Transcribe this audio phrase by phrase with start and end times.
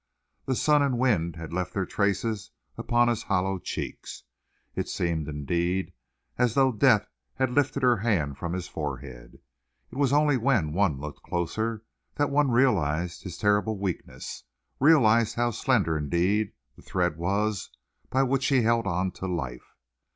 [0.47, 4.23] The sun and wind had left their traces upon his hollow cheeks.
[4.75, 5.93] It seemed, indeed,
[6.39, 9.37] as though Death had lifted her hand from his forehead.
[9.91, 11.83] It was only when one looked closer
[12.15, 14.43] that one realized his terrible weakness,
[14.79, 17.69] realized how slender, indeed, the thread was
[18.09, 19.75] by which he held on to life.